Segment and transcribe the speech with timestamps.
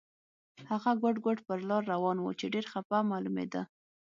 [0.69, 3.61] هغه ګوډ ګوډ پر لار روان و چې ډېر خپه معلومېده.